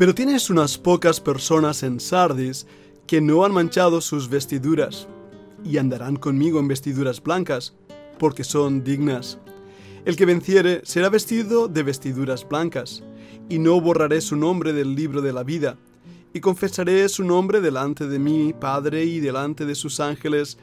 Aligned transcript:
Pero 0.00 0.14
tienes 0.14 0.48
unas 0.48 0.78
pocas 0.78 1.20
personas 1.20 1.82
en 1.82 2.00
Sardis 2.00 2.66
que 3.06 3.20
no 3.20 3.44
han 3.44 3.52
manchado 3.52 4.00
sus 4.00 4.30
vestiduras, 4.30 5.06
y 5.62 5.76
andarán 5.76 6.16
conmigo 6.16 6.58
en 6.58 6.68
vestiduras 6.68 7.22
blancas, 7.22 7.74
porque 8.18 8.42
son 8.42 8.82
dignas. 8.82 9.36
El 10.06 10.16
que 10.16 10.24
venciere 10.24 10.80
será 10.84 11.10
vestido 11.10 11.68
de 11.68 11.82
vestiduras 11.82 12.48
blancas, 12.48 13.02
y 13.50 13.58
no 13.58 13.78
borraré 13.78 14.22
su 14.22 14.36
nombre 14.36 14.72
del 14.72 14.94
libro 14.94 15.20
de 15.20 15.34
la 15.34 15.42
vida, 15.42 15.76
y 16.32 16.40
confesaré 16.40 17.06
su 17.10 17.22
nombre 17.22 17.60
delante 17.60 18.06
de 18.06 18.18
mi 18.18 18.54
Padre 18.54 19.04
y 19.04 19.20
delante 19.20 19.66
de 19.66 19.74
sus 19.74 20.00
ángeles. 20.00 20.56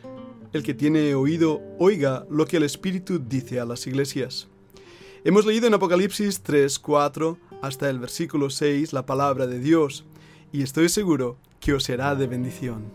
El 0.51 0.63
que 0.63 0.73
tiene 0.73 1.13
oído, 1.13 1.61
oiga 1.77 2.25
lo 2.31 2.47
que 2.47 2.57
el 2.57 2.63
Espíritu 2.63 3.19
dice 3.19 3.59
a 3.59 3.65
las 3.65 3.85
iglesias. 3.85 4.47
Hemos 5.23 5.45
leído 5.45 5.67
en 5.67 5.75
Apocalipsis 5.75 6.41
3, 6.41 6.79
4 6.79 7.37
hasta 7.61 7.89
el 7.89 7.99
versículo 7.99 8.49
6 8.49 8.93
la 8.93 9.05
palabra 9.05 9.47
de 9.47 9.59
Dios, 9.59 10.05
y 10.51 10.63
estoy 10.63 10.89
seguro 10.89 11.37
que 11.59 11.73
os 11.73 11.83
será 11.83 12.15
de 12.15 12.27
bendición. 12.27 12.85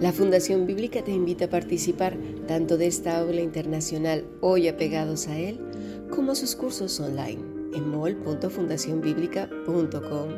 La 0.00 0.12
Fundación 0.12 0.66
Bíblica 0.66 1.02
te 1.02 1.10
invita 1.10 1.46
a 1.46 1.50
participar 1.50 2.16
tanto 2.46 2.76
de 2.76 2.86
esta 2.86 3.18
aula 3.18 3.40
internacional 3.40 4.26
hoy 4.42 4.68
apegados 4.68 5.26
a 5.26 5.38
él, 5.38 5.58
como 6.14 6.32
a 6.32 6.34
sus 6.34 6.54
cursos 6.54 7.00
online 7.00 7.40
en 7.74 7.88
mol.fundacionbiblica.com. 7.88 10.28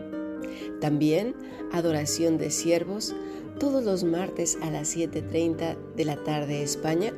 También 0.81 1.35
adoración 1.73 2.39
de 2.39 2.51
siervos 2.51 3.17
todos 3.59 3.85
los 3.85 4.05
martes 4.05 4.57
a 4.63 4.71
las 4.71 4.97
7.30 4.97 5.77
de 5.97 6.05
la 6.05 6.23
tarde 6.23 6.63
España 6.63 7.13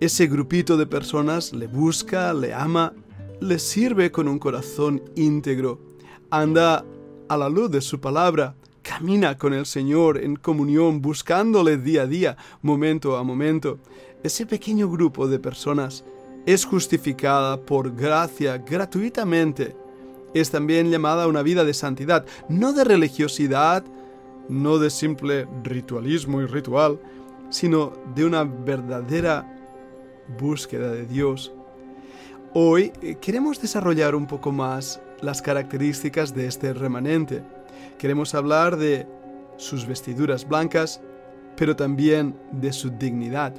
Ese 0.00 0.26
grupito 0.26 0.78
de 0.78 0.86
personas 0.86 1.52
le 1.52 1.66
busca, 1.66 2.32
le 2.32 2.54
ama, 2.54 2.94
le 3.42 3.58
sirve 3.58 4.10
con 4.10 4.26
un 4.26 4.38
corazón 4.38 5.02
íntegro, 5.16 5.82
anda 6.30 6.82
a 7.28 7.36
la 7.36 7.50
luz 7.50 7.70
de 7.70 7.82
su 7.82 8.00
palabra, 8.00 8.56
camina 8.86 9.36
con 9.36 9.52
el 9.52 9.66
Señor 9.66 10.22
en 10.22 10.36
comunión, 10.36 11.02
buscándole 11.02 11.76
día 11.76 12.02
a 12.02 12.06
día, 12.06 12.36
momento 12.62 13.16
a 13.16 13.24
momento. 13.24 13.78
Ese 14.22 14.46
pequeño 14.46 14.88
grupo 14.88 15.26
de 15.26 15.40
personas 15.40 16.04
es 16.46 16.64
justificada 16.64 17.60
por 17.60 17.96
gracia 17.96 18.58
gratuitamente. 18.58 19.76
Es 20.34 20.50
también 20.50 20.90
llamada 20.90 21.24
a 21.24 21.26
una 21.26 21.42
vida 21.42 21.64
de 21.64 21.74
santidad, 21.74 22.24
no 22.48 22.72
de 22.72 22.84
religiosidad, 22.84 23.84
no 24.48 24.78
de 24.78 24.90
simple 24.90 25.48
ritualismo 25.64 26.40
y 26.40 26.46
ritual, 26.46 27.00
sino 27.50 27.92
de 28.14 28.24
una 28.24 28.44
verdadera 28.44 29.52
búsqueda 30.38 30.92
de 30.92 31.06
Dios. 31.06 31.52
Hoy 32.54 32.92
eh, 33.02 33.16
queremos 33.20 33.60
desarrollar 33.60 34.14
un 34.14 34.26
poco 34.26 34.52
más 34.52 35.00
las 35.20 35.42
características 35.42 36.34
de 36.34 36.46
este 36.46 36.72
remanente. 36.72 37.42
Queremos 37.98 38.34
hablar 38.34 38.76
de 38.76 39.06
sus 39.56 39.86
vestiduras 39.86 40.46
blancas, 40.46 41.00
pero 41.56 41.76
también 41.76 42.36
de 42.52 42.72
su 42.72 42.90
dignidad. 42.90 43.54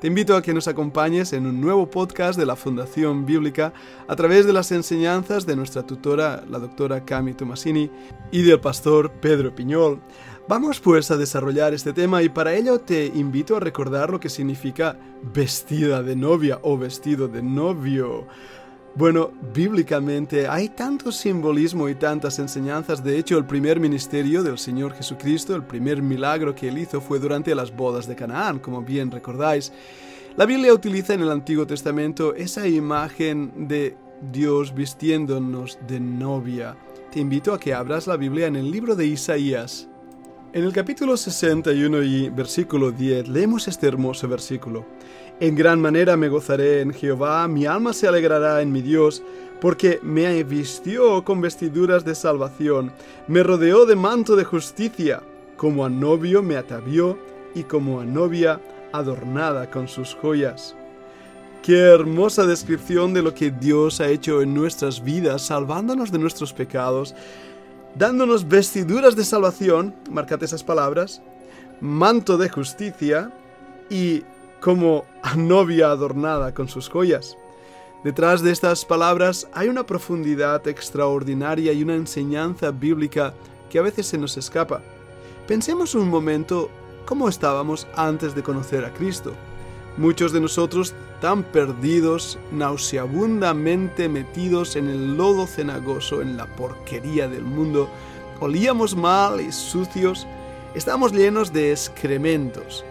Te 0.00 0.06
invito 0.06 0.34
a 0.34 0.40
que 0.40 0.54
nos 0.54 0.66
acompañes 0.66 1.34
en 1.34 1.46
un 1.46 1.60
nuevo 1.60 1.90
podcast 1.90 2.38
de 2.38 2.46
la 2.46 2.56
Fundación 2.56 3.26
Bíblica 3.26 3.74
a 4.08 4.16
través 4.16 4.46
de 4.46 4.54
las 4.54 4.72
enseñanzas 4.72 5.44
de 5.44 5.56
nuestra 5.56 5.82
tutora, 5.82 6.42
la 6.48 6.58
doctora 6.58 7.04
Cami 7.04 7.34
Tomasini, 7.34 7.90
y 8.30 8.40
del 8.40 8.60
pastor 8.60 9.12
Pedro 9.20 9.54
Piñol. 9.54 10.00
Vamos 10.48 10.80
pues 10.80 11.10
a 11.10 11.18
desarrollar 11.18 11.74
este 11.74 11.92
tema 11.92 12.22
y 12.22 12.30
para 12.30 12.54
ello 12.54 12.80
te 12.80 13.06
invito 13.06 13.56
a 13.56 13.60
recordar 13.60 14.08
lo 14.08 14.18
que 14.18 14.30
significa 14.30 14.96
vestida 15.34 16.02
de 16.02 16.16
novia 16.16 16.60
o 16.62 16.78
vestido 16.78 17.28
de 17.28 17.42
novio. 17.42 18.26
Bueno, 18.96 19.30
bíblicamente 19.54 20.48
hay 20.48 20.68
tanto 20.68 21.12
simbolismo 21.12 21.88
y 21.88 21.94
tantas 21.94 22.40
enseñanzas. 22.40 23.04
De 23.04 23.16
hecho, 23.18 23.38
el 23.38 23.46
primer 23.46 23.78
ministerio 23.78 24.42
del 24.42 24.58
Señor 24.58 24.94
Jesucristo, 24.94 25.54
el 25.54 25.62
primer 25.62 26.02
milagro 26.02 26.54
que 26.56 26.68
él 26.68 26.78
hizo 26.78 27.00
fue 27.00 27.20
durante 27.20 27.54
las 27.54 27.74
bodas 27.74 28.08
de 28.08 28.16
Canaán, 28.16 28.58
como 28.58 28.82
bien 28.82 29.10
recordáis. 29.12 29.72
La 30.36 30.44
Biblia 30.44 30.74
utiliza 30.74 31.14
en 31.14 31.20
el 31.20 31.30
Antiguo 31.30 31.66
Testamento 31.66 32.34
esa 32.34 32.66
imagen 32.66 33.68
de 33.68 33.96
Dios 34.32 34.74
vistiéndonos 34.74 35.78
de 35.86 36.00
novia. 36.00 36.76
Te 37.12 37.20
invito 37.20 37.54
a 37.54 37.60
que 37.60 37.72
abras 37.72 38.08
la 38.08 38.16
Biblia 38.16 38.48
en 38.48 38.56
el 38.56 38.70
libro 38.70 38.96
de 38.96 39.06
Isaías. 39.06 39.88
En 40.52 40.64
el 40.64 40.72
capítulo 40.72 41.16
61 41.16 42.02
y 42.02 42.28
versículo 42.28 42.90
10 42.90 43.28
leemos 43.28 43.68
este 43.68 43.86
hermoso 43.86 44.26
versículo. 44.26 44.84
En 45.40 45.54
gran 45.54 45.80
manera 45.80 46.18
me 46.18 46.28
gozaré 46.28 46.82
en 46.82 46.92
Jehová, 46.92 47.48
mi 47.48 47.64
alma 47.64 47.94
se 47.94 48.06
alegrará 48.06 48.60
en 48.60 48.70
mi 48.70 48.82
Dios, 48.82 49.22
porque 49.58 49.98
me 50.02 50.44
vistió 50.44 51.24
con 51.24 51.40
vestiduras 51.40 52.04
de 52.04 52.14
salvación, 52.14 52.92
me 53.26 53.42
rodeó 53.42 53.86
de 53.86 53.96
manto 53.96 54.36
de 54.36 54.44
justicia, 54.44 55.22
como 55.56 55.86
a 55.86 55.88
novio 55.88 56.42
me 56.42 56.58
atavió 56.58 57.18
y 57.54 57.62
como 57.62 58.00
a 58.00 58.04
novia 58.04 58.60
adornada 58.92 59.70
con 59.70 59.88
sus 59.88 60.14
joyas. 60.14 60.76
Qué 61.62 61.78
hermosa 61.78 62.44
descripción 62.44 63.14
de 63.14 63.22
lo 63.22 63.32
que 63.32 63.50
Dios 63.50 64.02
ha 64.02 64.08
hecho 64.08 64.42
en 64.42 64.52
nuestras 64.52 65.02
vidas, 65.02 65.40
salvándonos 65.40 66.12
de 66.12 66.18
nuestros 66.18 66.52
pecados, 66.52 67.14
dándonos 67.94 68.46
vestiduras 68.46 69.16
de 69.16 69.24
salvación, 69.24 69.94
marcad 70.10 70.42
esas 70.42 70.62
palabras, 70.62 71.22
manto 71.80 72.36
de 72.36 72.50
justicia 72.50 73.32
y 73.88 74.22
como 74.60 75.04
a 75.22 75.36
novia 75.36 75.90
adornada 75.90 76.54
con 76.54 76.68
sus 76.68 76.88
joyas. 76.88 77.36
Detrás 78.04 78.42
de 78.42 78.50
estas 78.50 78.84
palabras 78.84 79.48
hay 79.52 79.68
una 79.68 79.84
profundidad 79.84 80.66
extraordinaria 80.66 81.72
y 81.72 81.82
una 81.82 81.94
enseñanza 81.94 82.70
bíblica 82.70 83.34
que 83.68 83.78
a 83.78 83.82
veces 83.82 84.06
se 84.06 84.18
nos 84.18 84.36
escapa. 84.36 84.80
Pensemos 85.46 85.94
un 85.94 86.08
momento 86.08 86.70
cómo 87.04 87.28
estábamos 87.28 87.86
antes 87.96 88.34
de 88.34 88.42
conocer 88.42 88.84
a 88.84 88.92
Cristo. 88.92 89.32
Muchos 89.96 90.32
de 90.32 90.40
nosotros 90.40 90.94
tan 91.20 91.42
perdidos, 91.42 92.38
nauseabundamente 92.52 94.08
metidos 94.08 94.76
en 94.76 94.88
el 94.88 95.16
lodo 95.16 95.46
cenagoso, 95.46 96.22
en 96.22 96.36
la 96.36 96.46
porquería 96.46 97.28
del 97.28 97.42
mundo, 97.42 97.90
olíamos 98.40 98.96
mal 98.96 99.40
y 99.40 99.52
sucios, 99.52 100.26
estábamos 100.74 101.12
llenos 101.12 101.52
de 101.52 101.72
excrementos, 101.72 102.84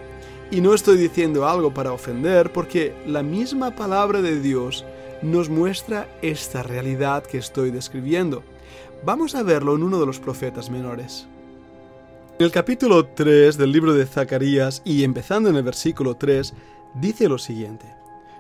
y 0.52 0.62
no 0.62 0.74
estoy 0.74 0.98
diciendo 0.98 1.48
algo 1.48 1.74
para 1.74 1.94
ofender 1.94 2.52
porque 2.52 2.94
la 3.06 3.22
misma 3.22 3.76
palabra 3.76 4.22
de 4.22 4.40
Dios 4.40 4.84
nos 5.22 5.50
muestra 5.50 6.08
esta 6.22 6.64
realidad 6.64 7.24
que 7.24 7.38
estoy 7.38 7.72
describiendo. 7.72 8.44
Vamos 9.06 9.36
a 9.36 9.44
verlo 9.44 9.76
en 9.76 9.84
uno 9.84 10.00
de 10.00 10.06
los 10.06 10.20
profetas 10.20 10.70
menores. 10.70 11.28
En 12.40 12.46
el 12.46 12.52
capítulo 12.52 13.06
3 13.06 13.58
del 13.58 13.72
libro 13.72 13.94
de 13.94 14.06
Zacarías 14.06 14.82
y 14.86 15.04
empezando 15.04 15.50
en 15.50 15.56
el 15.56 15.64
versículo 15.64 16.16
3, 16.16 16.54
dice 16.96 17.30
lo 17.30 17.38
siguiente. 17.38 17.86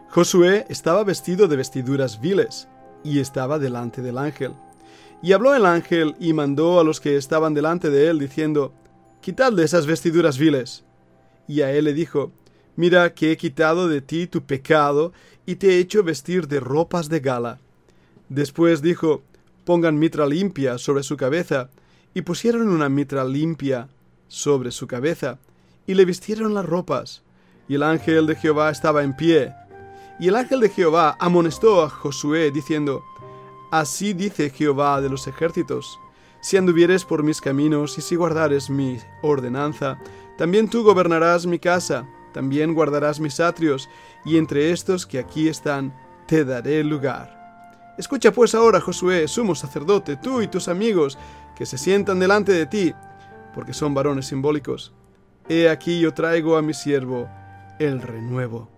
Josué 0.09 0.65
estaba 0.69 1.03
vestido 1.03 1.47
de 1.47 1.57
vestiduras 1.57 2.19
viles 2.19 2.67
y 3.03 3.19
estaba 3.19 3.59
delante 3.59 4.01
del 4.01 4.17
ángel. 4.17 4.53
Y 5.21 5.33
habló 5.33 5.53
el 5.53 5.65
ángel 5.65 6.15
y 6.19 6.33
mandó 6.33 6.79
a 6.79 6.83
los 6.83 7.00
que 7.00 7.17
estaban 7.17 7.53
delante 7.53 7.89
de 7.89 8.07
él 8.07 8.19
diciendo, 8.19 8.73
Quitadle 9.21 9.63
esas 9.63 9.85
vestiduras 9.85 10.38
viles 10.38 10.85
y 11.49 11.63
a 11.63 11.71
él 11.73 11.85
le 11.85 11.93
dijo, 11.93 12.31
Mira 12.75 13.13
que 13.13 13.31
he 13.31 13.37
quitado 13.37 13.89
de 13.89 14.01
ti 14.01 14.27
tu 14.27 14.43
pecado 14.43 15.11
y 15.45 15.55
te 15.55 15.71
he 15.71 15.79
hecho 15.79 16.03
vestir 16.03 16.47
de 16.47 16.59
ropas 16.59 17.09
de 17.09 17.19
gala. 17.19 17.59
Después 18.29 18.83
dijo, 18.83 19.23
Pongan 19.65 19.97
mitra 19.97 20.27
limpia 20.27 20.77
sobre 20.77 21.03
su 21.03 21.17
cabeza, 21.17 21.69
y 22.13 22.21
pusieron 22.21 22.69
una 22.69 22.87
mitra 22.87 23.23
limpia 23.23 23.89
sobre 24.27 24.71
su 24.71 24.87
cabeza, 24.87 25.39
y 25.87 25.95
le 25.95 26.05
vistieron 26.05 26.53
las 26.53 26.65
ropas. 26.65 27.23
Y 27.67 27.75
el 27.75 27.83
ángel 27.83 28.27
de 28.27 28.35
Jehová 28.35 28.69
estaba 28.69 29.03
en 29.03 29.15
pie. 29.15 29.51
Y 30.19 30.27
el 30.27 30.35
ángel 30.35 30.59
de 30.59 30.69
Jehová 30.69 31.17
amonestó 31.19 31.83
a 31.83 31.89
Josué, 31.89 32.51
diciendo, 32.51 33.03
Así 33.71 34.13
dice 34.13 34.51
Jehová 34.51 35.01
de 35.01 35.09
los 35.09 35.27
ejércitos, 35.27 35.99
si 36.41 36.57
anduvieres 36.57 37.05
por 37.05 37.23
mis 37.23 37.41
caminos 37.41 37.97
y 37.97 38.01
si 38.01 38.15
guardares 38.15 38.69
mi 38.69 38.97
ordenanza, 39.21 39.99
también 40.39 40.69
tú 40.69 40.83
gobernarás 40.83 41.45
mi 41.45 41.59
casa, 41.59 42.07
también 42.31 42.74
guardarás 42.74 43.19
mis 43.19 43.41
atrios, 43.41 43.89
y 44.24 44.38
entre 44.38 44.71
estos 44.71 45.06
que 45.06 45.19
aquí 45.19 45.50
están, 45.50 45.94
te 46.27 46.45
daré 46.45 46.81
lugar. 46.86 47.94
Escucha 47.97 48.31
pues 48.31 48.56
ahora, 48.56 48.80
Josué, 48.80 49.27
sumo 49.27 49.53
sacerdote, 49.53 50.15
tú 50.15 50.41
y 50.41 50.47
tus 50.47 50.69
amigos, 50.69 51.18
que 51.57 51.65
se 51.65 51.77
sientan 51.77 52.21
delante 52.21 52.53
de 52.53 52.65
ti, 52.68 52.94
porque 53.53 53.74
son 53.74 53.94
varones 53.94 54.27
simbólicos. 54.27 54.94
He 55.50 55.68
aquí 55.68 56.00
yo 56.00 56.13
traigo 56.13 56.56
a 56.56 56.62
mi 56.62 56.74
siervo 56.74 57.27
el 57.77 58.01
renuevo. 58.01 58.69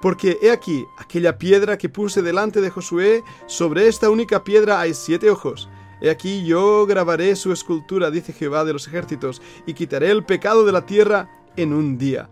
Porque 0.00 0.38
he 0.42 0.52
aquí 0.52 0.84
aquella 0.96 1.38
piedra 1.38 1.76
que 1.76 1.88
puse 1.88 2.22
delante 2.22 2.60
de 2.60 2.70
Josué, 2.70 3.24
sobre 3.46 3.88
esta 3.88 4.08
única 4.08 4.44
piedra 4.44 4.78
hay 4.78 4.94
siete 4.94 5.28
ojos, 5.28 5.68
He 6.00 6.10
aquí 6.10 6.44
yo 6.44 6.86
grabaré 6.86 7.36
su 7.36 7.52
escultura, 7.52 8.10
dice 8.10 8.32
Jehová 8.32 8.64
de 8.64 8.72
los 8.72 8.86
ejércitos, 8.88 9.42
y 9.66 9.74
quitaré 9.74 10.10
el 10.10 10.24
pecado 10.24 10.64
de 10.64 10.72
la 10.72 10.86
tierra 10.86 11.28
en 11.56 11.72
un 11.72 11.98
día. 11.98 12.30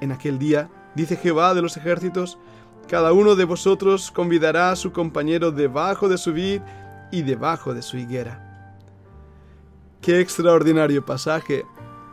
En 0.00 0.12
aquel 0.12 0.38
día, 0.38 0.70
dice 0.94 1.16
Jehová 1.16 1.54
de 1.54 1.62
los 1.62 1.76
ejércitos, 1.76 2.38
cada 2.88 3.12
uno 3.12 3.34
de 3.34 3.44
vosotros 3.44 4.10
convidará 4.10 4.70
a 4.70 4.76
su 4.76 4.92
compañero 4.92 5.50
debajo 5.50 6.08
de 6.08 6.18
su 6.18 6.32
vid 6.32 6.60
y 7.10 7.22
debajo 7.22 7.72
de 7.74 7.82
su 7.82 7.96
higuera. 7.96 8.44
Qué 10.00 10.20
extraordinario 10.20 11.04
pasaje. 11.04 11.64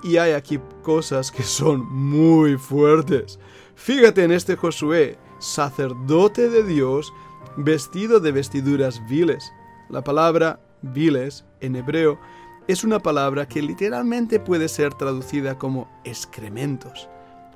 Y 0.03 0.17
hay 0.17 0.31
aquí 0.31 0.59
cosas 0.81 1.29
que 1.29 1.43
son 1.43 1.85
muy 1.91 2.57
fuertes. 2.57 3.38
Fíjate 3.75 4.23
en 4.23 4.31
este 4.31 4.55
Josué, 4.55 5.17
sacerdote 5.39 6.49
de 6.49 6.63
Dios, 6.63 7.13
vestido 7.57 8.19
de 8.19 8.31
vestiduras 8.31 9.05
viles. 9.09 9.51
La 9.89 10.03
palabra 10.03 10.59
viles 10.81 11.45
en 11.59 11.75
hebreo 11.75 12.19
es 12.67 12.83
una 12.83 12.99
palabra 12.99 13.47
que 13.47 13.61
literalmente 13.61 14.39
puede 14.39 14.69
ser 14.69 14.93
traducida 14.93 15.57
como 15.57 15.89
excrementos. 16.03 17.09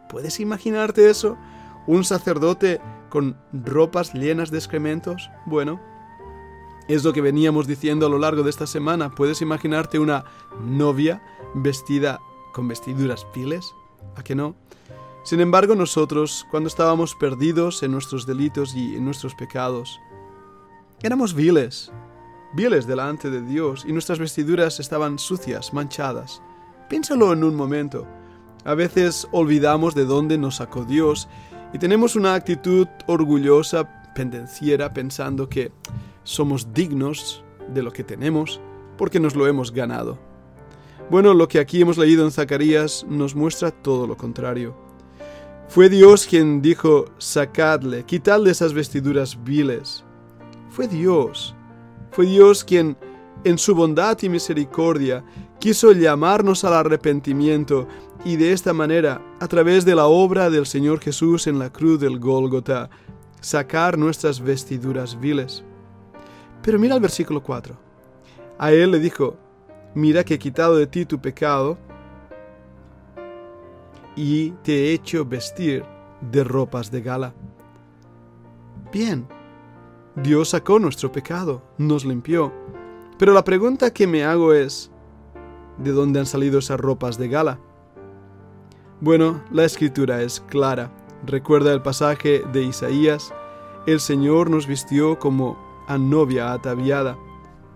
¿Puedes 0.09 0.39
imaginarte 0.39 1.09
eso? 1.09 1.37
¿Un 1.87 2.03
sacerdote 2.03 2.81
con 3.09 3.37
ropas 3.53 4.13
llenas 4.13 4.51
de 4.51 4.57
excrementos? 4.57 5.29
Bueno, 5.45 5.79
es 6.87 7.03
lo 7.03 7.13
que 7.13 7.21
veníamos 7.21 7.67
diciendo 7.67 8.05
a 8.05 8.09
lo 8.09 8.19
largo 8.19 8.43
de 8.43 8.49
esta 8.49 8.67
semana. 8.67 9.11
¿Puedes 9.11 9.41
imaginarte 9.41 9.99
una 9.99 10.25
novia 10.59 11.21
vestida 11.53 12.19
con 12.53 12.67
vestiduras 12.67 13.25
viles? 13.33 13.73
¿A 14.15 14.23
que 14.23 14.35
no? 14.35 14.55
Sin 15.23 15.39
embargo, 15.39 15.75
nosotros, 15.75 16.45
cuando 16.51 16.67
estábamos 16.67 17.15
perdidos 17.15 17.81
en 17.81 17.91
nuestros 17.91 18.27
delitos 18.27 18.75
y 18.75 18.95
en 18.95 19.05
nuestros 19.05 19.33
pecados, 19.33 19.99
éramos 21.01 21.33
viles, 21.33 21.91
viles 22.55 22.87
delante 22.87 23.29
de 23.29 23.41
Dios 23.41 23.85
y 23.87 23.91
nuestras 23.91 24.17
vestiduras 24.17 24.79
estaban 24.79 25.19
sucias, 25.19 25.73
manchadas. 25.73 26.41
Piénsalo 26.89 27.33
en 27.33 27.43
un 27.43 27.55
momento. 27.55 28.07
A 28.63 28.73
veces 28.73 29.27
olvidamos 29.31 29.93
de 29.93 30.05
dónde 30.05 30.37
nos 30.37 30.55
sacó 30.55 30.85
Dios 30.85 31.27
y 31.73 31.79
tenemos 31.79 32.15
una 32.15 32.33
actitud 32.33 32.87
orgullosa, 33.07 34.13
pendenciera, 34.15 34.93
pensando 34.93 35.49
que 35.49 35.71
somos 36.23 36.73
dignos 36.73 37.43
de 37.73 37.83
lo 37.83 37.91
que 37.91 38.03
tenemos 38.03 38.61
porque 38.97 39.19
nos 39.19 39.35
lo 39.35 39.47
hemos 39.47 39.71
ganado. 39.71 40.17
Bueno, 41.09 41.33
lo 41.33 41.47
que 41.47 41.59
aquí 41.59 41.81
hemos 41.81 41.97
leído 41.97 42.23
en 42.23 42.31
Zacarías 42.31 43.05
nos 43.07 43.35
muestra 43.35 43.71
todo 43.71 44.07
lo 44.07 44.15
contrario. 44.15 44.75
Fue 45.67 45.89
Dios 45.89 46.25
quien 46.25 46.61
dijo, 46.61 47.05
sacadle, 47.17 48.05
quitadle 48.05 48.51
esas 48.51 48.73
vestiduras 48.73 49.43
viles. 49.43 50.03
Fue 50.69 50.87
Dios 50.87 51.55
fue 52.15 52.27
Dios 52.27 52.63
quien, 52.63 52.95
en 53.43 53.57
su 53.57 53.75
bondad 53.75 54.17
y 54.21 54.29
misericordia, 54.29 55.25
quiso 55.59 55.91
llamarnos 55.91 56.63
al 56.63 56.73
arrepentimiento 56.73 57.89
y 58.23 58.37
de 58.37 58.53
esta 58.53 58.71
manera, 58.71 59.21
a 59.41 59.47
través 59.49 59.83
de 59.83 59.95
la 59.95 60.05
obra 60.05 60.49
del 60.49 60.65
Señor 60.65 61.01
Jesús 61.01 61.45
en 61.45 61.59
la 61.59 61.69
cruz 61.73 61.99
del 61.99 62.17
Gólgota, 62.17 62.89
sacar 63.41 63.97
nuestras 63.97 64.39
vestiduras 64.39 65.19
viles. 65.19 65.65
Pero 66.61 66.79
mira 66.79 66.95
el 66.95 67.01
versículo 67.01 67.43
4. 67.43 67.75
A 68.59 68.71
él 68.71 68.91
le 68.91 68.99
dijo, 68.99 69.35
mira 69.93 70.23
que 70.23 70.35
he 70.35 70.39
quitado 70.39 70.77
de 70.77 70.87
ti 70.87 71.05
tu 71.05 71.19
pecado 71.19 71.77
y 74.15 74.51
te 74.63 74.71
he 74.71 74.93
hecho 74.93 75.25
vestir 75.25 75.83
de 76.31 76.45
ropas 76.45 76.89
de 76.89 77.01
gala. 77.01 77.33
Bien, 78.89 79.27
Dios 80.15 80.49
sacó 80.49 80.79
nuestro 80.79 81.11
pecado, 81.11 81.61
nos 81.77 82.05
limpió. 82.05 82.53
Pero 83.17 83.33
la 83.33 83.43
pregunta 83.43 83.91
que 83.91 84.07
me 84.07 84.23
hago 84.23 84.53
es, 84.53 84.89
¿de 85.77 85.91
dónde 85.91 86.21
han 86.21 86.25
salido 86.25 86.59
esas 86.59 86.79
ropas 86.79 87.17
de 87.17 87.27
gala? 87.27 87.59
Bueno, 89.01 89.43
la 89.51 89.65
escritura 89.65 90.21
es 90.21 90.39
clara. 90.39 90.89
Recuerda 91.25 91.73
el 91.73 91.81
pasaje 91.81 92.43
de 92.53 92.63
Isaías, 92.63 93.33
el 93.87 93.99
Señor 93.99 94.49
nos 94.49 94.67
vistió 94.67 95.19
como 95.19 95.57
a 95.85 95.97
novia 95.97 96.53
ataviada. 96.53 97.17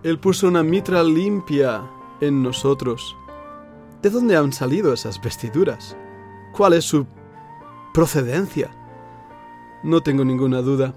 Él 0.02 0.18
puso 0.18 0.48
una 0.48 0.62
mitra 0.62 1.02
limpia 1.02 1.82
en 2.22 2.42
nosotros. 2.42 3.16
¿De 4.00 4.08
dónde 4.08 4.38
han 4.38 4.54
salido 4.54 4.94
esas 4.94 5.20
vestiduras? 5.20 5.94
¿Cuál 6.52 6.72
es 6.72 6.86
su 6.86 7.06
procedencia? 7.92 8.70
No 9.82 10.00
tengo 10.00 10.24
ninguna 10.24 10.62
duda 10.62 10.94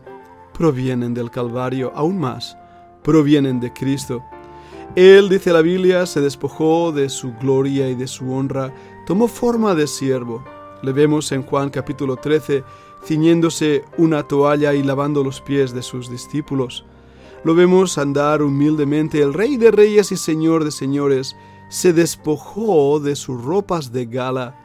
provienen 0.54 1.14
del 1.14 1.32
Calvario, 1.32 1.92
aún 1.96 2.20
más, 2.20 2.58
provienen 3.04 3.60
de 3.60 3.74
Cristo. 3.74 4.24
Él, 4.96 5.28
dice 5.28 5.52
la 5.52 5.62
Biblia, 5.62 6.06
se 6.06 6.22
despojó 6.22 6.92
de 6.92 7.10
su 7.10 7.34
gloria 7.34 7.90
y 7.90 7.96
de 7.96 8.08
su 8.08 8.32
honra, 8.32 8.74
tomó 9.08 9.28
forma 9.28 9.74
de 9.74 9.88
siervo. 9.88 10.44
Le 10.84 10.94
vemos 10.94 11.32
en 11.32 11.44
Juan 11.44 11.70
capítulo 11.70 12.16
13 12.18 12.64
ciñéndose 13.06 13.84
una 13.98 14.24
toalla 14.24 14.74
y 14.74 14.84
lavando 14.84 15.24
los 15.24 15.42
pies 15.42 15.74
de 15.74 15.82
sus 15.82 16.10
discípulos. 16.10 16.86
Lo 17.44 17.56
vemos 17.56 17.98
andar 17.98 18.42
humildemente. 18.42 19.22
El 19.22 19.34
Rey 19.34 19.58
de 19.58 19.72
Reyes 19.72 20.12
y 20.12 20.18
Señor 20.18 20.64
de 20.64 20.72
Señores 20.72 21.36
se 21.70 21.92
despojó 21.92 23.00
de 23.00 23.16
sus 23.16 23.44
ropas 23.44 23.92
de 23.92 24.06
gala 24.06 24.56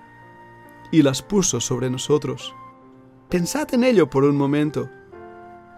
y 0.93 1.02
las 1.02 1.23
puso 1.23 1.61
sobre 1.61 1.90
nosotros. 1.90 2.55
Pensad 3.29 3.73
en 3.75 3.85
ello 3.85 4.08
por 4.08 4.25
un 4.25 4.37
momento 4.37 4.88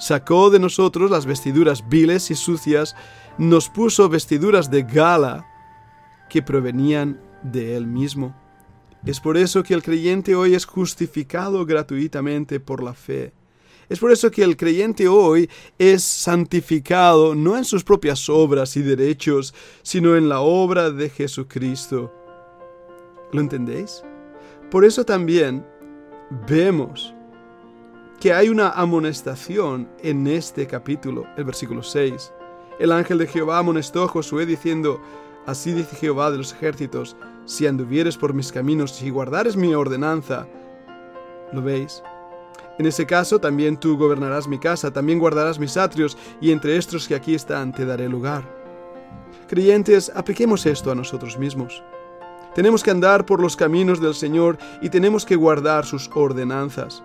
sacó 0.00 0.50
de 0.50 0.58
nosotros 0.58 1.10
las 1.10 1.26
vestiduras 1.26 1.88
viles 1.88 2.30
y 2.30 2.34
sucias, 2.34 2.96
nos 3.38 3.68
puso 3.68 4.08
vestiduras 4.08 4.70
de 4.70 4.82
gala 4.82 5.46
que 6.28 6.42
provenían 6.42 7.20
de 7.42 7.76
Él 7.76 7.86
mismo. 7.86 8.34
Es 9.04 9.20
por 9.20 9.36
eso 9.36 9.62
que 9.62 9.74
el 9.74 9.82
creyente 9.82 10.34
hoy 10.34 10.54
es 10.54 10.64
justificado 10.64 11.64
gratuitamente 11.64 12.60
por 12.60 12.82
la 12.82 12.94
fe. 12.94 13.32
Es 13.88 13.98
por 13.98 14.12
eso 14.12 14.30
que 14.30 14.42
el 14.42 14.56
creyente 14.56 15.08
hoy 15.08 15.50
es 15.78 16.02
santificado 16.04 17.34
no 17.34 17.56
en 17.56 17.64
sus 17.64 17.82
propias 17.82 18.28
obras 18.28 18.76
y 18.76 18.82
derechos, 18.82 19.52
sino 19.82 20.16
en 20.16 20.28
la 20.28 20.40
obra 20.40 20.90
de 20.90 21.10
Jesucristo. 21.10 22.12
¿Lo 23.32 23.40
entendéis? 23.40 24.02
Por 24.70 24.84
eso 24.84 25.04
también 25.04 25.66
vemos 26.46 27.14
que 28.20 28.34
hay 28.34 28.50
una 28.50 28.68
amonestación 28.68 29.88
en 30.02 30.26
este 30.26 30.66
capítulo, 30.66 31.26
el 31.38 31.44
versículo 31.44 31.82
6. 31.82 32.32
El 32.78 32.92
ángel 32.92 33.16
de 33.16 33.26
Jehová 33.26 33.58
amonestó 33.58 34.04
a 34.04 34.08
Josué 34.08 34.44
diciendo, 34.44 35.00
Así 35.46 35.72
dice 35.72 35.96
Jehová 35.96 36.30
de 36.30 36.36
los 36.36 36.52
ejércitos, 36.52 37.16
si 37.46 37.66
anduvieres 37.66 38.18
por 38.18 38.34
mis 38.34 38.52
caminos 38.52 39.00
y 39.00 39.08
guardares 39.08 39.56
mi 39.56 39.74
ordenanza. 39.74 40.46
¿Lo 41.50 41.62
veis? 41.62 42.02
En 42.78 42.84
ese 42.84 43.06
caso 43.06 43.38
también 43.38 43.78
tú 43.78 43.96
gobernarás 43.96 44.46
mi 44.46 44.58
casa, 44.58 44.92
también 44.92 45.18
guardarás 45.18 45.58
mis 45.58 45.78
atrios, 45.78 46.18
y 46.42 46.52
entre 46.52 46.76
estos 46.76 47.08
que 47.08 47.14
aquí 47.14 47.34
están 47.34 47.72
te 47.72 47.86
daré 47.86 48.06
lugar. 48.06 48.44
Creyentes, 49.48 50.12
apliquemos 50.14 50.66
esto 50.66 50.90
a 50.90 50.94
nosotros 50.94 51.38
mismos. 51.38 51.82
Tenemos 52.54 52.82
que 52.82 52.90
andar 52.90 53.24
por 53.24 53.40
los 53.40 53.56
caminos 53.56 53.98
del 53.98 54.14
Señor 54.14 54.58
y 54.82 54.90
tenemos 54.90 55.24
que 55.24 55.36
guardar 55.36 55.86
sus 55.86 56.10
ordenanzas. 56.14 57.02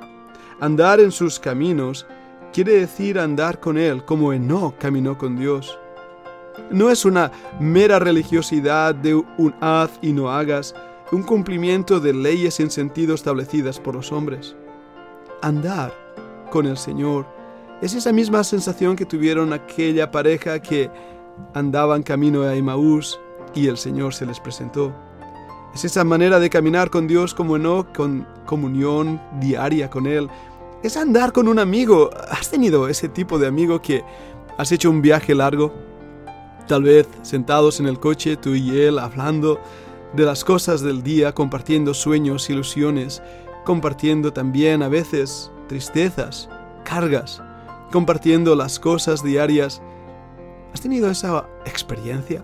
Andar 0.59 1.01
en 1.01 1.11
sus 1.11 1.39
caminos 1.39 2.05
quiere 2.53 2.73
decir 2.73 3.19
andar 3.19 3.59
con 3.59 3.77
Él 3.77 4.05
como 4.05 4.31
Enoch 4.31 4.77
caminó 4.77 5.17
con 5.17 5.35
Dios. 5.35 5.77
No 6.71 6.89
es 6.89 7.03
una 7.03 7.31
mera 7.59 7.99
religiosidad 7.99 8.95
de 8.95 9.15
un 9.15 9.53
haz 9.59 9.91
y 10.01 10.13
no 10.13 10.31
hagas, 10.31 10.73
un 11.11 11.23
cumplimiento 11.23 11.99
de 11.99 12.13
leyes 12.13 12.55
sin 12.55 12.71
sentido 12.71 13.15
establecidas 13.15 13.79
por 13.79 13.95
los 13.95 14.13
hombres. 14.13 14.55
Andar 15.41 15.93
con 16.49 16.65
el 16.65 16.77
Señor 16.77 17.25
es 17.81 17.93
esa 17.93 18.13
misma 18.13 18.43
sensación 18.45 18.95
que 18.95 19.05
tuvieron 19.05 19.51
aquella 19.51 20.09
pareja 20.09 20.61
que 20.61 20.89
andaban 21.53 22.01
camino 22.01 22.43
a 22.43 22.55
Emaús 22.55 23.19
y 23.53 23.67
el 23.67 23.77
Señor 23.77 24.13
se 24.13 24.25
les 24.25 24.39
presentó. 24.39 24.95
Es 25.75 25.85
esa 25.85 26.03
manera 26.03 26.39
de 26.39 26.49
caminar 26.49 26.89
con 26.89 27.05
Dios 27.05 27.35
como 27.35 27.59
no, 27.59 27.93
con 27.93 28.25
comunión 28.47 29.21
diaria 29.39 29.89
con 29.91 30.07
Él. 30.07 30.29
Es 30.81 30.97
andar 30.97 31.31
con 31.33 31.47
un 31.47 31.59
amigo. 31.59 32.09
¿Has 32.31 32.49
tenido 32.49 32.87
ese 32.87 33.09
tipo 33.09 33.37
de 33.37 33.47
amigo 33.47 33.81
que 33.81 34.03
¿Has 34.57 34.71
hecho 34.71 34.89
un 34.89 35.01
viaje 35.01 35.35
largo? 35.35 35.73
Tal 36.65 36.83
vez 36.83 37.07
sentados 37.23 37.81
en 37.81 37.87
el 37.87 37.99
coche, 37.99 38.37
tú 38.37 38.55
y 38.55 38.79
él, 38.79 38.99
hablando 38.99 39.59
de 40.13 40.23
las 40.23 40.45
cosas 40.45 40.79
del 40.79 41.03
día, 41.03 41.33
compartiendo 41.33 41.93
sueños, 41.93 42.49
ilusiones, 42.49 43.21
compartiendo 43.65 44.31
también 44.31 44.81
a 44.81 44.87
veces 44.87 45.51
tristezas, 45.67 46.49
cargas, 46.85 47.43
compartiendo 47.91 48.55
las 48.55 48.79
cosas 48.79 49.21
diarias. 49.21 49.81
¿Has 50.73 50.79
tenido 50.79 51.11
esa 51.11 51.49
experiencia? 51.65 52.41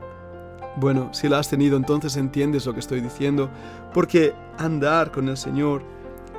Bueno, 0.77 1.13
si 1.13 1.27
la 1.27 1.39
has 1.39 1.49
tenido 1.49 1.77
entonces 1.77 2.15
entiendes 2.15 2.65
lo 2.65 2.73
que 2.73 2.79
estoy 2.79 3.01
diciendo, 3.01 3.49
porque 3.93 4.33
andar 4.57 5.11
con 5.11 5.27
el 5.27 5.37
Señor 5.37 5.83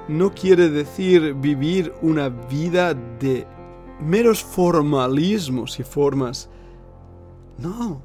no 0.09 0.33
quiere 0.33 0.69
decir 0.69 1.35
vivir 1.35 1.93
una 2.03 2.29
vida 2.29 2.95
de 2.95 3.47
meros 4.01 4.43
formalismos 4.43 5.79
y 5.79 5.85
formas. 5.85 6.49
No. 7.59 8.03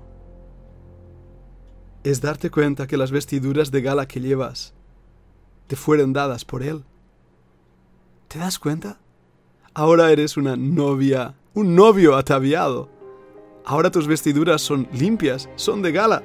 Es 2.03 2.21
darte 2.21 2.49
cuenta 2.51 2.87
que 2.87 2.97
las 2.97 3.11
vestiduras 3.11 3.71
de 3.71 3.81
gala 3.81 4.07
que 4.07 4.21
llevas 4.21 4.73
te 5.67 5.75
fueron 5.75 6.13
dadas 6.13 6.45
por 6.45 6.63
Él. 6.63 6.83
¿Te 8.27 8.39
das 8.39 8.59
cuenta? 8.59 8.99
Ahora 9.73 10.11
eres 10.11 10.37
una 10.37 10.55
novia, 10.55 11.35
un 11.53 11.75
novio 11.75 12.15
ataviado. 12.15 12.89
Ahora 13.69 13.91
tus 13.91 14.07
vestiduras 14.07 14.61
son 14.61 14.87
limpias, 14.93 15.49
son 15.57 15.81
de 15.81 15.91
gala, 15.91 16.23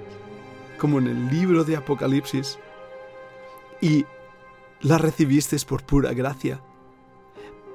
como 0.79 1.01
en 1.01 1.09
el 1.09 1.29
libro 1.29 1.65
de 1.65 1.75
Apocalipsis. 1.75 2.57
Y 3.81 4.05
las 4.81 5.01
recibiste 5.01 5.57
por 5.67 5.83
pura 5.83 6.13
gracia, 6.13 6.63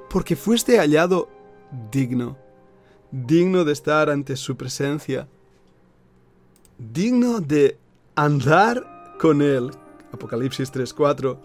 porque 0.10 0.38
fuiste 0.38 0.78
hallado 0.80 1.28
digno, 1.92 2.38
digno 3.12 3.66
de 3.66 3.74
estar 3.74 4.10
ante 4.10 4.38
su 4.38 4.56
presencia, 4.56 5.28
digno 6.78 7.42
de 7.42 7.78
andar 8.16 9.18
con 9.20 9.42
Él. 9.42 9.72
Apocalipsis 10.14 10.72
3:4 10.72 11.40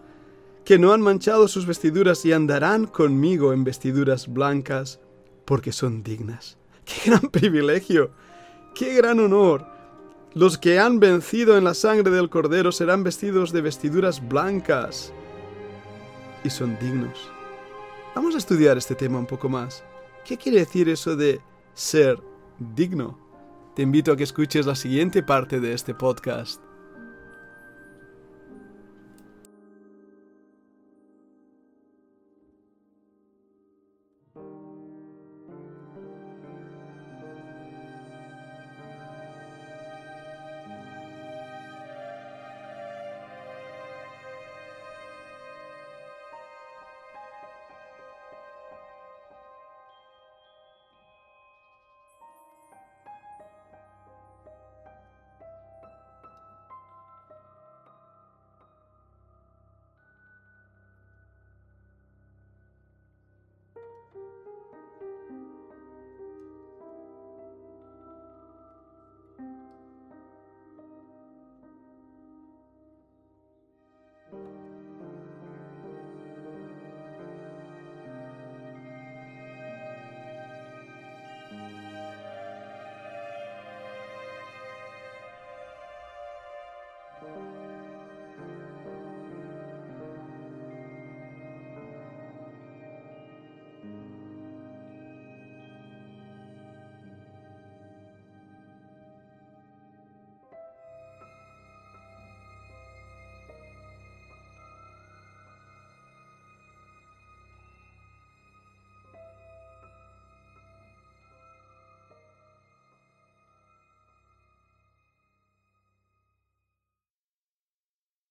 que 0.64 0.78
no 0.78 0.92
han 0.92 1.00
manchado 1.00 1.48
sus 1.48 1.66
vestiduras 1.66 2.24
y 2.24 2.32
andarán 2.32 2.86
conmigo 2.86 3.52
en 3.52 3.64
vestiduras 3.64 4.32
blancas, 4.32 5.00
porque 5.44 5.72
son 5.72 6.04
dignas. 6.04 6.61
¡Qué 6.84 7.10
gran 7.10 7.30
privilegio! 7.30 8.10
¡Qué 8.74 8.94
gran 8.94 9.20
honor! 9.20 9.66
Los 10.34 10.56
que 10.56 10.78
han 10.78 10.98
vencido 10.98 11.58
en 11.58 11.64
la 11.64 11.74
sangre 11.74 12.10
del 12.10 12.30
Cordero 12.30 12.72
serán 12.72 13.04
vestidos 13.04 13.52
de 13.52 13.60
vestiduras 13.60 14.26
blancas 14.26 15.12
y 16.42 16.48
son 16.50 16.78
dignos. 16.78 17.30
Vamos 18.14 18.34
a 18.34 18.38
estudiar 18.38 18.78
este 18.78 18.94
tema 18.94 19.18
un 19.18 19.26
poco 19.26 19.48
más. 19.48 19.84
¿Qué 20.24 20.38
quiere 20.38 20.60
decir 20.60 20.88
eso 20.88 21.16
de 21.16 21.40
ser 21.74 22.18
digno? 22.58 23.18
Te 23.74 23.82
invito 23.82 24.12
a 24.12 24.16
que 24.16 24.24
escuches 24.24 24.66
la 24.66 24.74
siguiente 24.74 25.22
parte 25.22 25.60
de 25.60 25.74
este 25.74 25.94
podcast. 25.94 26.62